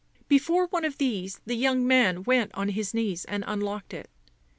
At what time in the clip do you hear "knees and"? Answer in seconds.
2.91-3.43